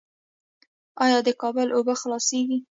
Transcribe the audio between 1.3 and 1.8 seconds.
کابل